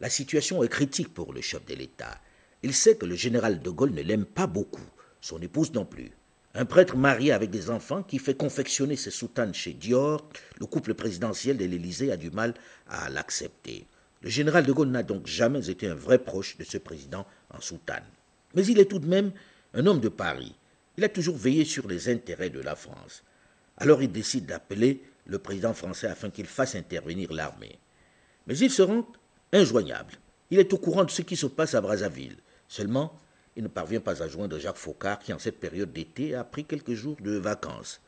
[0.00, 2.18] La situation est critique pour le chef de l'État.
[2.62, 4.88] Il sait que le général de Gaulle ne l'aime pas beaucoup,
[5.20, 6.10] son épouse non plus.
[6.54, 10.26] Un prêtre marié avec des enfants qui fait confectionner ses soutanes chez Dior,
[10.58, 12.54] le couple présidentiel de l'Élysée a du mal
[12.88, 13.84] à l'accepter.
[14.22, 17.60] Le général de Gaulle n'a donc jamais été un vrai proche de ce président en
[17.60, 18.06] soutane.
[18.54, 19.32] Mais il est tout de même
[19.74, 20.54] un homme de Paris.
[20.98, 23.22] Il a toujours veillé sur les intérêts de la France.
[23.76, 27.78] Alors il décide d'appeler le président français afin qu'il fasse intervenir l'armée.
[28.48, 29.06] Mais il se rend
[29.52, 30.14] injoignable.
[30.50, 32.38] Il est au courant de ce qui se passe à Brazzaville.
[32.66, 33.16] Seulement,
[33.54, 36.64] il ne parvient pas à joindre Jacques Faucard qui, en cette période d'été, a pris
[36.64, 38.00] quelques jours de vacances.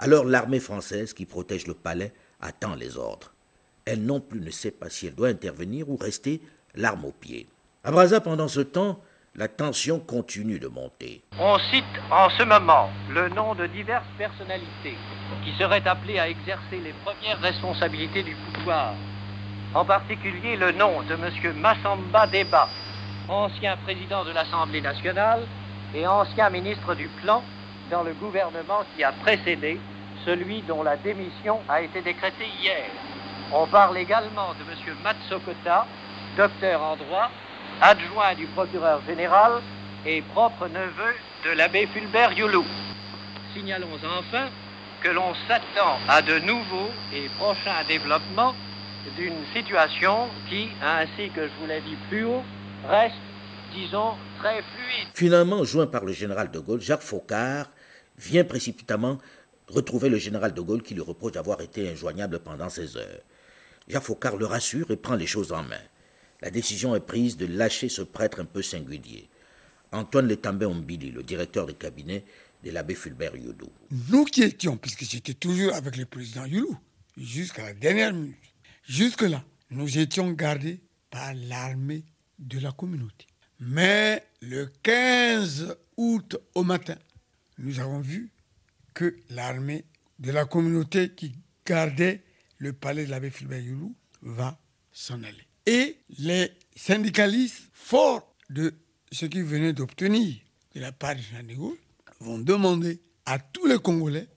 [0.00, 3.32] Alors l'armée française, qui protège le palais, attend les ordres.
[3.84, 6.40] Elle non plus ne sait pas si elle doit intervenir ou rester
[6.74, 7.46] l'arme au pied.
[7.84, 9.00] À Brazza, pendant ce temps,
[9.34, 11.22] la tension continue de monter.
[11.38, 14.96] On cite en ce moment le nom de diverses personnalités
[15.42, 18.94] qui seraient appelées à exercer les premières responsabilités du pouvoir.
[19.74, 21.56] En particulier le nom de M.
[21.56, 22.68] Massamba Deba,
[23.28, 25.46] ancien président de l'Assemblée nationale
[25.94, 27.42] et ancien ministre du Plan
[27.90, 29.80] dans le gouvernement qui a précédé
[30.26, 32.84] celui dont la démission a été décrétée hier.
[33.50, 34.96] On parle également de M.
[35.02, 35.86] Matsokota,
[36.36, 37.30] docteur en droit,
[37.80, 39.60] adjoint du procureur général
[40.06, 42.64] et propre neveu de l'abbé Fulbert Youlou.
[43.54, 44.48] Signalons enfin
[45.02, 48.54] que l'on s'attend à de nouveaux et prochains développements
[49.16, 52.42] d'une situation qui, ainsi que je vous l'ai dit plus haut,
[52.88, 53.16] reste,
[53.74, 55.08] disons, très fluide.
[55.14, 57.66] Finalement, joint par le général de Gaulle, Jacques Faucard
[58.16, 59.18] vient précipitamment
[59.68, 63.22] retrouver le général de Gaulle qui lui reproche d'avoir été injoignable pendant ces heures.
[63.88, 65.80] Jacques Faucard le rassure et prend les choses en main.
[66.42, 69.28] La décision est prise de lâcher ce prêtre un peu singulier.
[69.92, 72.24] Antoine Letambé Ombili, le directeur de cabinet
[72.64, 73.70] de l'abbé Fulbert Youlou.
[74.08, 76.76] Nous qui étions, puisque j'étais toujours avec le président Youlou,
[77.16, 78.36] jusqu'à la dernière minute,
[78.84, 82.04] jusque-là, nous étions gardés par l'armée
[82.40, 83.26] de la communauté.
[83.60, 86.96] Mais le 15 août au matin,
[87.58, 88.30] nous avons vu
[88.94, 89.84] que l'armée
[90.18, 92.22] de la communauté qui gardait
[92.58, 94.58] le palais de l'abbé Philbert Youlou va
[94.92, 95.46] s'en aller.
[95.66, 98.74] Et les syndicalistes, forts de
[99.10, 100.36] ce qu'ils venaient d'obtenir
[100.74, 101.74] de la part du général
[102.20, 104.28] vont demander à tous les Congolais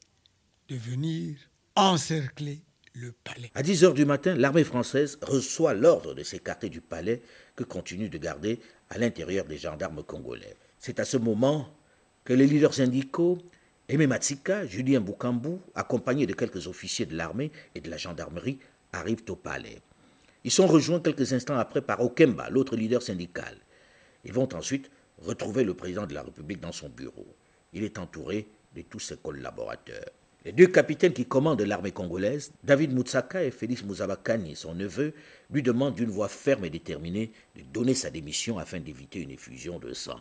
[0.69, 1.35] de venir
[1.75, 2.61] encercler
[2.93, 3.51] le palais.
[3.55, 7.21] À 10 heures du matin, l'armée française reçoit l'ordre de s'écarter du palais
[7.55, 8.59] que continue de garder
[8.89, 10.55] à l'intérieur des gendarmes congolais.
[10.79, 11.69] C'est à ce moment
[12.23, 13.38] que les leaders syndicaux,
[13.88, 18.59] Aimé Matsika, Julien Boukambou, accompagnés de quelques officiers de l'armée et de la gendarmerie,
[18.93, 19.81] arrivent au palais.
[20.45, 23.58] Ils sont rejoints quelques instants après par Okemba, l'autre leader syndical.
[24.23, 27.25] Ils vont ensuite retrouver le président de la République dans son bureau.
[27.73, 30.05] Il est entouré de tous ses collaborateurs.
[30.45, 35.13] Les deux capitaines qui commandent l'armée congolaise, David Moutsaka et Félix Mouzabakani, son neveu,
[35.49, 39.79] lui demandent d'une voix ferme et déterminée de donner sa démission afin d'éviter une effusion
[39.79, 40.19] de sang.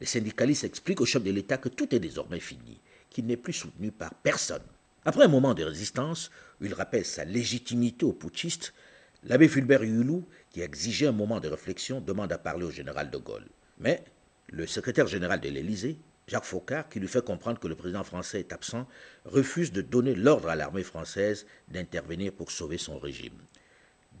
[0.00, 3.54] Les syndicalistes expliquent au chef de l'État que tout est désormais fini, qu'il n'est plus
[3.54, 4.60] soutenu par personne.
[5.06, 8.74] Après un moment de résistance, il rappelle sa légitimité aux putschistes,
[9.24, 13.18] l'abbé Fulbert Youlou, qui exigeait un moment de réflexion, demande à parler au général de
[13.18, 13.48] Gaulle.
[13.78, 14.04] Mais
[14.48, 18.40] le secrétaire général de l'Élysée, Jacques Faucard, qui lui fait comprendre que le président français
[18.40, 18.86] est absent,
[19.24, 23.38] refuse de donner l'ordre à l'armée française d'intervenir pour sauver son régime.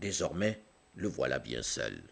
[0.00, 0.60] Désormais,
[0.96, 2.02] le voilà bien seul.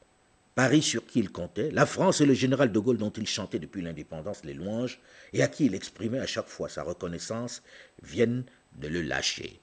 [0.55, 3.61] Paris sur qui il comptait, la France et le général de Gaulle dont il chantait
[3.61, 5.01] depuis l'indépendance les louanges
[5.33, 7.63] et à qui il exprimait à chaque fois sa reconnaissance,
[8.03, 8.45] viennent
[8.77, 9.61] de le lâcher.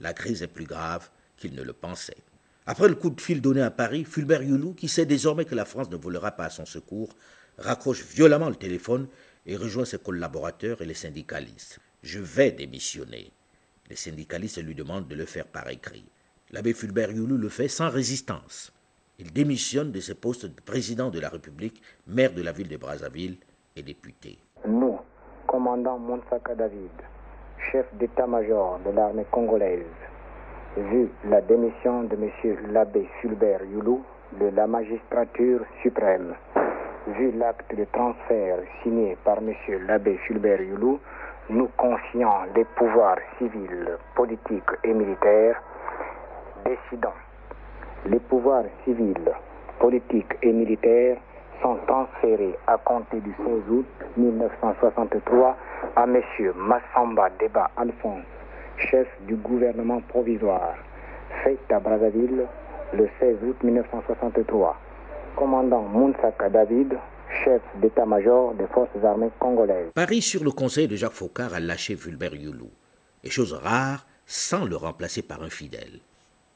[0.00, 2.16] La crise est plus grave qu'il ne le pensait.
[2.70, 5.64] Après le coup de fil donné à Paris, Fulbert Youlou, qui sait désormais que la
[5.64, 7.08] France ne volera pas à son secours,
[7.56, 9.08] raccroche violemment le téléphone
[9.46, 11.80] et rejoint ses collaborateurs et les syndicalistes.
[12.02, 13.32] Je vais démissionner.
[13.88, 16.04] Les syndicalistes lui demandent de le faire par écrit.
[16.50, 18.70] L'abbé Fulbert Youlou le fait sans résistance.
[19.18, 22.76] Il démissionne de ses postes de président de la République, maire de la ville de
[22.76, 23.38] Brazzaville
[23.76, 24.36] et député.
[24.66, 24.98] Nous,
[25.46, 26.90] commandant Monsaka David,
[27.72, 29.86] chef d'état-major de l'armée congolaise,
[30.78, 32.30] vu la démission de M.
[32.72, 34.02] l'abbé Fulbert Youlou
[34.40, 36.34] de la magistrature suprême,
[37.08, 39.52] vu l'acte de transfert signé par M.
[39.86, 41.00] l'abbé Fulbert Youlou,
[41.50, 45.60] nous confions unifiant les pouvoirs civils, politiques et militaires,
[46.64, 47.14] décidant
[48.06, 49.32] les pouvoirs civils,
[49.80, 51.16] politiques et militaires
[51.62, 53.86] sont transférés à compter du 16 août
[54.16, 55.56] 1963
[55.96, 56.22] à M.
[56.56, 58.22] Massamba Deba Alphonse,
[58.90, 60.76] chef du gouvernement provisoire,
[61.44, 62.46] fait à Brazzaville
[62.94, 64.76] le 16 août 1963.
[65.36, 66.94] Commandant Mounsaka David,
[67.44, 69.90] chef d'état-major des forces armées congolaises.
[69.94, 72.70] Paris, sur le conseil de Jacques Faucard, a lâché Fulbert Youlou.
[73.24, 76.00] Et chose rare, sans le remplacer par un fidèle.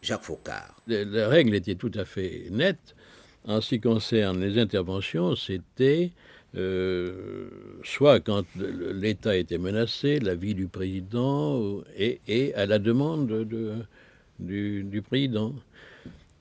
[0.00, 0.74] Jacques Faucard.
[0.86, 2.94] La règle était tout à fait nette.
[3.46, 6.10] En ce qui concerne les interventions, c'était
[6.54, 7.48] euh,
[7.82, 13.74] soit quand l'État était menacé, la vie du président, et, à la demande de,
[14.38, 15.54] du, président.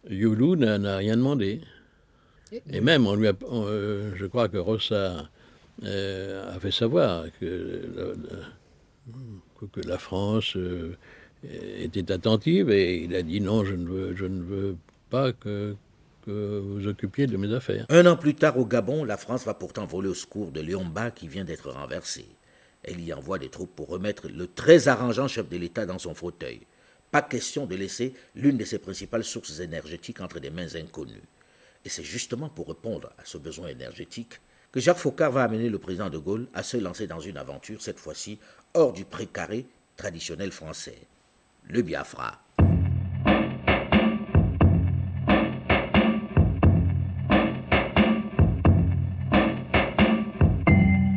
[0.10, 1.62] Youlou n'a rien demandé.
[2.69, 5.30] Et même, on lui euh, je crois que Rossa
[5.84, 10.58] euh, a fait savoir que la, que la France
[11.43, 14.76] était attentive et il a dit non, je ne veux, je ne veux
[15.10, 15.76] pas que,
[16.32, 17.86] vous occupiez de mes affaires.
[17.89, 21.12] Un an plus tard, au Gabon, la France va pourtant voler au secours de Léomba
[21.12, 22.26] qui vient d'être renversé.
[22.84, 26.15] Elle y envoie des troupes pour remettre le très arrangeant chef de l'État dans son
[26.15, 26.62] fauteuil.
[27.12, 31.22] Pas question de laisser l'une de ses principales sources énergétiques entre des mains inconnues.
[31.86, 34.39] Et c'est justement pour répondre à ce besoin énergétique
[34.72, 37.82] que Jacques Faucard va amener le président de Gaulle à se lancer dans une aventure,
[37.82, 38.39] cette fois-ci
[38.74, 39.65] hors du précaré
[39.98, 40.98] traditionnel français
[41.70, 42.39] le Biafra.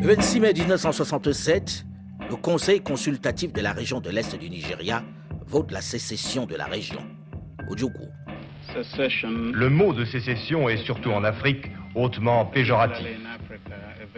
[0.04, 1.86] 26 mai 1967,
[2.28, 5.02] le Conseil consultatif de la région de l'Est du Nigeria
[5.46, 7.00] vote la sécession de la région,
[7.70, 8.08] Ojukwu.
[9.54, 13.06] Le mot de sécession est surtout en Afrique hautement péjoratif.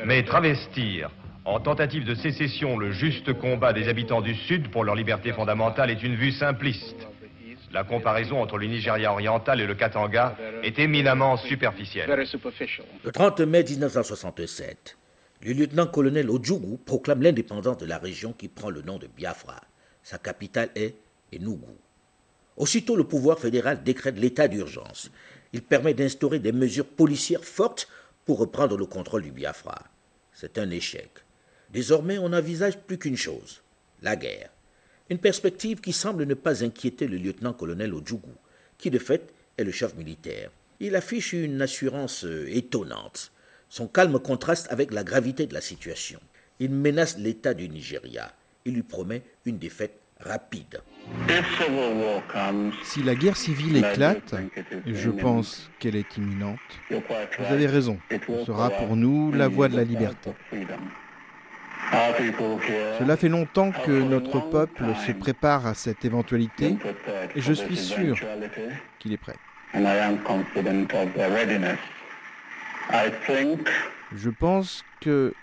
[0.05, 1.09] Mais travestir
[1.45, 5.93] en tentative de sécession le juste combat des habitants du Sud pour leur liberté fondamentale
[5.93, 7.07] est une vue simpliste.
[7.73, 12.09] La comparaison entre le Nigeria oriental et le Katanga est éminemment superficielle.
[13.05, 14.97] Le 30 mai 1967,
[15.43, 19.61] le lieutenant-colonel Ojugu proclame l'indépendance de la région qui prend le nom de Biafra.
[20.03, 20.95] Sa capitale est
[21.35, 21.67] Enugu.
[22.57, 25.11] Aussitôt, le pouvoir fédéral décrète l'état d'urgence.
[25.53, 27.89] Il permet d'instaurer des mesures policières fortes
[28.25, 29.83] pour reprendre le contrôle du Biafra.
[30.35, 31.11] C'est un échec.
[31.71, 33.61] Désormais, on n'envisage plus qu'une chose,
[34.03, 34.51] la guerre.
[35.11, 38.33] Une perspective qui semble ne pas inquiéter le lieutenant-colonel Ojugu,
[38.79, 40.51] qui de fait est le chef militaire.
[40.81, 43.31] Il affiche une assurance euh, étonnante.
[43.77, 46.19] Son calme contraste avec la gravité de la situation.
[46.61, 48.33] Il menace l'État du Nigeria.
[48.65, 50.81] Il lui promet une défaite rapide.
[52.83, 54.35] Si la guerre civile éclate,
[54.87, 56.59] et je pense qu'elle est imminente,
[56.91, 60.31] vous avez raison, ce sera pour nous la voie de la liberté.
[62.99, 66.79] Cela fait longtemps que notre peuple se prépare à cette éventualité
[67.35, 68.17] et je suis sûr
[68.99, 69.37] qu'il est prêt.
[74.15, 75.35] Je pense que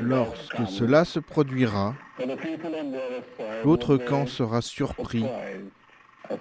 [0.00, 1.94] lorsque cela se produira,
[3.64, 5.24] l'autre camp sera surpris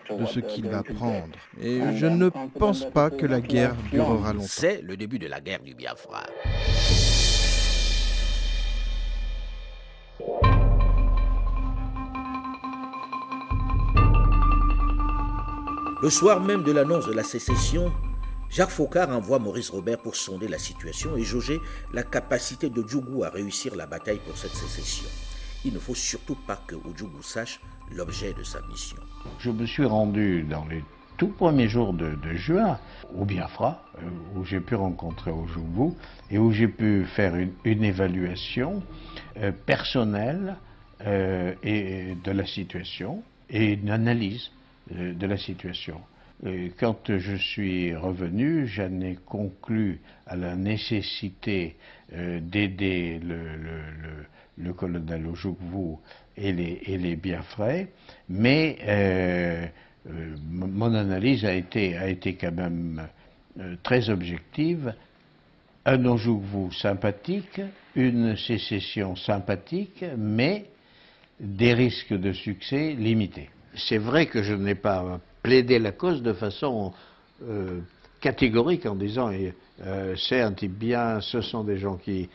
[0.10, 1.38] de ce qu'il va prendre.
[1.62, 4.46] Et je ne pense pas que la guerre durera longtemps.
[4.48, 6.24] C'est le début de la guerre du Biafra.
[16.02, 17.92] Le soir même de l'annonce de la sécession,
[18.52, 21.62] Jacques Faucard envoie Maurice Robert pour sonder la situation et jauger
[21.94, 25.08] la capacité de Djougou à réussir la bataille pour cette sécession.
[25.64, 27.62] Il ne faut surtout pas que Djougou sache
[27.96, 28.98] l'objet de sa mission.
[29.40, 30.84] Je me suis rendu dans les
[31.16, 32.78] tout premiers jours de, juin
[33.16, 34.02] au Biafra, euh,
[34.36, 35.94] où j'ai pu rencontrer Ojugwu
[36.30, 38.84] et où j'ai pu faire une, évaluation
[39.38, 40.58] euh, personnelle
[41.06, 44.52] euh, et de la situation et une analyse
[44.90, 46.02] de la situation.
[46.80, 51.76] Quand je suis revenu, j'en ai conclu à la nécessité
[52.14, 55.98] euh, d'aider le, colonel Ojukwu
[56.38, 57.20] et les, et les
[58.30, 59.68] mais euh,
[60.50, 63.08] mon analyse a été, a été quand même
[63.84, 64.94] très objective.
[65.86, 67.62] Un Ojukwu sympathique,
[67.96, 70.66] une sécession sympathique, mais
[71.40, 76.34] des risques de succès limités c'est vrai que je n'ai pas plaidé la cause de
[76.34, 76.94] façon
[77.44, 77.80] euh,
[78.20, 79.32] catégorique en disant
[79.82, 82.30] euh, c'est un type bien, ce sont des gens qui,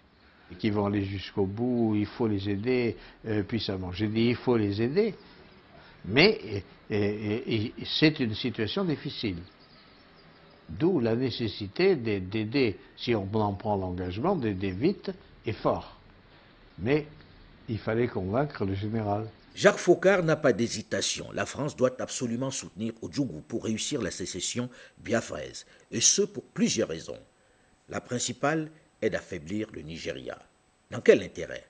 [0.58, 2.96] qui vont aller jusqu'au bout, il faut les aider
[3.26, 3.92] euh, puissamment.
[3.92, 5.14] J'ai dit il faut les aider,
[6.04, 9.38] mais c'est une situation difficile.
[10.68, 15.12] D'où la nécessité d'aider, si on en prend l'engagement, d'aider vite
[15.44, 15.96] et fort.
[16.78, 17.06] Mais
[17.68, 19.28] il fallait convaincre le général.
[19.56, 21.32] Jacques Faucard n'a pas d'hésitation.
[21.32, 26.90] La France doit absolument soutenir Ojukwu pour réussir la sécession biafraise, et ce pour plusieurs
[26.90, 27.18] raisons.
[27.88, 30.38] La principale est d'affaiblir le Nigeria.
[30.90, 31.64] Dans quel intérêt?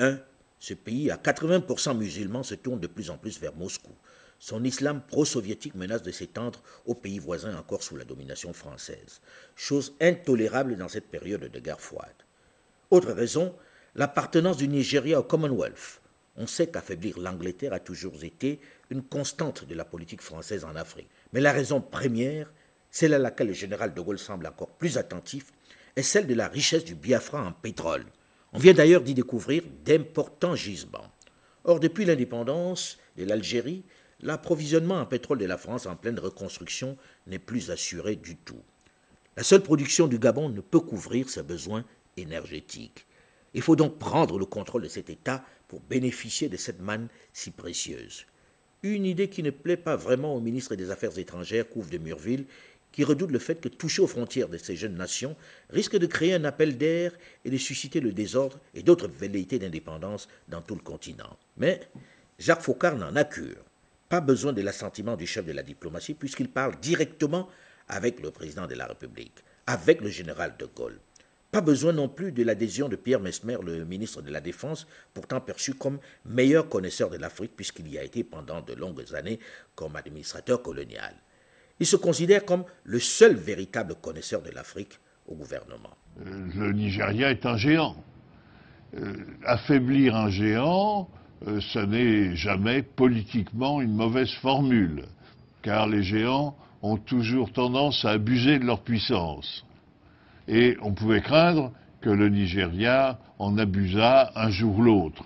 [0.00, 0.18] 1.
[0.58, 3.94] Ce pays à 80% musulmans se tourne de plus en plus vers Moscou.
[4.38, 9.22] Son islam pro-soviétique menace de s'étendre aux pays voisins encore sous la domination française,
[9.56, 12.22] chose intolérable dans cette période de guerre froide.
[12.90, 13.54] Autre raison,
[13.94, 16.02] l'appartenance du Nigeria au Commonwealth.
[16.36, 18.60] On sait qu'affaiblir l'Angleterre a toujours été
[18.90, 21.08] une constante de la politique française en Afrique.
[21.32, 22.52] Mais la raison première,
[22.90, 25.52] celle à laquelle le général de Gaulle semble encore plus attentif,
[25.96, 28.06] est celle de la richesse du Biafra en pétrole.
[28.52, 31.10] On vient d'ailleurs d'y découvrir d'importants gisements.
[31.64, 33.84] Or, depuis l'indépendance de l'Algérie,
[34.20, 38.62] l'approvisionnement en pétrole de la France en pleine reconstruction n'est plus assuré du tout.
[39.36, 41.84] La seule production du Gabon ne peut couvrir ses besoins
[42.16, 43.06] énergétiques.
[43.54, 45.44] Il faut donc prendre le contrôle de cet État
[45.74, 48.26] pour bénéficier de cette manne si précieuse.
[48.84, 52.44] Une idée qui ne plaît pas vraiment au ministre des Affaires étrangères, Couve de Murville,
[52.92, 55.34] qui redoute le fait que toucher aux frontières de ces jeunes nations
[55.70, 57.10] risque de créer un appel d'air
[57.44, 61.36] et de susciter le désordre et d'autres velléités d'indépendance dans tout le continent.
[61.56, 61.80] Mais
[62.38, 63.64] Jacques Faucard n'en a cure.
[64.08, 67.48] Pas besoin de l'assentiment du chef de la diplomatie puisqu'il parle directement
[67.88, 71.00] avec le président de la République, avec le général de Gaulle.
[71.54, 75.40] Pas besoin non plus de l'adhésion de Pierre Mesmer, le ministre de la Défense, pourtant
[75.40, 79.38] perçu comme meilleur connaisseur de l'Afrique puisqu'il y a été pendant de longues années
[79.76, 81.14] comme administrateur colonial.
[81.78, 84.98] Il se considère comme le seul véritable connaisseur de l'Afrique
[85.28, 85.96] au gouvernement.
[86.26, 88.02] Euh, le Nigeria est un géant.
[88.96, 91.08] Euh, affaiblir un géant,
[91.46, 95.04] euh, ce n'est jamais politiquement une mauvaise formule,
[95.62, 99.64] car les géants ont toujours tendance à abuser de leur puissance.
[100.48, 105.24] Et on pouvait craindre que le Nigeria en abusât un jour ou l'autre.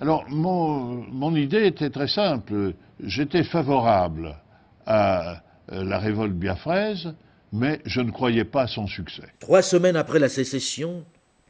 [0.00, 2.74] Alors, mon, idée était très simple.
[3.00, 4.36] J'étais favorable
[4.84, 7.14] à euh, la révolte biafraise,
[7.52, 9.28] mais je ne croyais pas à son succès.
[9.38, 11.04] Trois semaines après la sécession,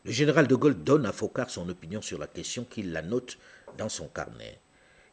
[0.04, 3.38] le général de Gaulle donne à Faucard son opinion sur la question qu'il la note
[3.78, 4.58] dans son carnet.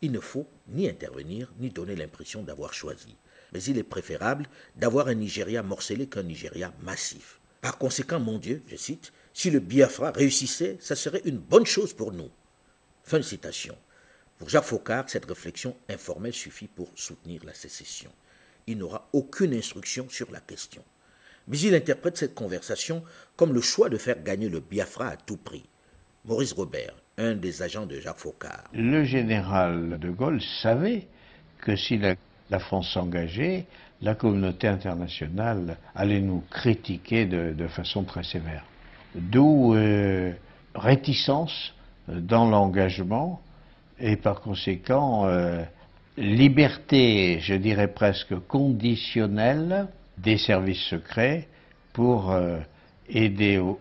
[0.01, 3.15] Il ne faut ni intervenir, ni donner l'impression d'avoir choisi
[3.53, 4.45] mais il est préférable
[4.75, 7.39] d'avoir un Nigeria morcelé qu'un Nigeria massif.
[7.61, 11.93] Par conséquent, mon Dieu, je cite, si le Biafra réussissait, ça serait une bonne chose
[11.93, 12.29] pour nous.
[13.03, 13.75] Fin de citation.
[14.37, 18.11] Pour Jacques Faucard, cette réflexion informelle suffit pour soutenir la sécession.
[18.67, 20.83] Il n'aura aucune instruction sur la question.
[21.47, 23.03] Mais il interprète cette conversation
[23.35, 25.65] comme le choix de faire gagner le Biafra à tout prix.
[26.25, 28.69] Maurice Robert, un des agents de Jacques Faucard.
[28.73, 31.07] Le général de Gaulle savait
[31.61, 32.15] que si la
[32.49, 33.65] la France s'engageait,
[34.01, 38.63] la communauté internationale allait nous critiquer de, façon très sévère.
[39.15, 40.31] D'où euh,
[40.75, 41.73] réticence
[42.07, 43.41] dans l'engagement
[43.99, 45.63] et par conséquent euh,
[46.17, 49.87] liberté, je dirais presque conditionnelle
[50.17, 51.47] des services secrets
[51.93, 52.59] pour euh,
[53.09, 53.79] aider au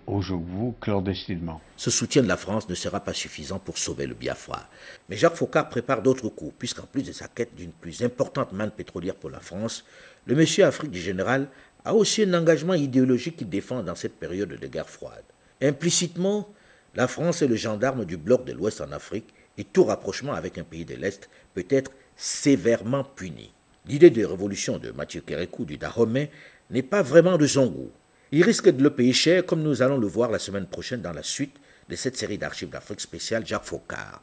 [0.81, 1.61] clandestinement.
[1.77, 4.69] Ce soutien de la France ne sera pas suffisant pour sauver le Biafra.
[5.09, 8.71] Mais Jacques Faucard prépare d'autres coups, puisqu'en plus de sa quête d'une plus importante manne
[8.71, 9.85] pétrolière pour la France,
[10.27, 11.49] le monsieur Afrique du général
[11.85, 15.25] a aussi un engagement idéologique qu'il défend dans cette période de guerre froide.
[15.63, 16.49] Implicitement,
[16.95, 20.59] la France est le gendarme du bloc de l'Ouest en Afrique et tout rapprochement avec
[20.59, 23.51] un pays de l'Est peut être sévèrement puni.
[23.87, 26.31] L'idée de révolution de Mathieu Kérékou du Dahomey
[26.71, 27.91] n'est pas vraiment de son goût.
[28.31, 31.13] Il risque de le payer cher, comme nous allons le voir la semaine prochaine dans
[31.13, 31.57] la suite
[31.89, 34.23] de cette série d'archives d'Afrique spéciale Jacques Faucard.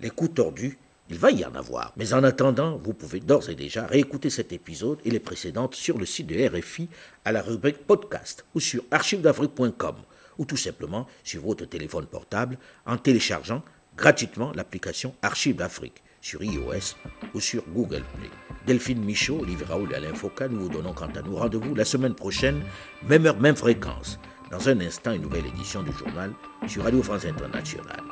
[0.00, 0.76] Les coups tordus,
[1.08, 1.92] il va y en avoir.
[1.96, 5.98] Mais en attendant, vous pouvez d'ores et déjà réécouter cet épisode et les précédentes sur
[5.98, 6.88] le site de RFI
[7.24, 9.96] à la rubrique podcast ou sur archivesdafrique.com
[10.38, 13.62] ou tout simplement sur votre téléphone portable en téléchargeant
[13.96, 16.96] gratuitement l'application Archives d'Afrique sur iOS
[17.34, 18.30] ou sur Google Play.
[18.66, 21.84] Delphine Michaud, Olivier Raoul et Alain Foucault, nous vous donnons quant à nous rendez-vous la
[21.84, 22.62] semaine prochaine,
[23.06, 24.18] même heure, même fréquence.
[24.50, 26.32] Dans un instant, une nouvelle édition du journal
[26.66, 28.02] sur Radio France Internationale.